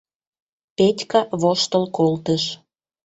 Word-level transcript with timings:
—Петька 0.77 1.21
воштыл 1.41 1.83
колтыш. 1.97 2.43